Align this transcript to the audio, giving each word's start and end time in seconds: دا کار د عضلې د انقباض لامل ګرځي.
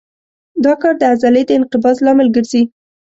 دا 0.63 0.73
کار 0.81 0.93
د 0.97 1.03
عضلې 1.11 1.41
د 1.45 1.51
انقباض 1.59 1.97
لامل 2.05 2.27
ګرځي. 2.35 2.63